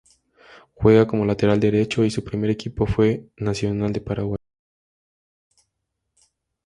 [0.73, 4.39] Juega como lateral derecho y su primer equipo fue Nacional de Paraguay.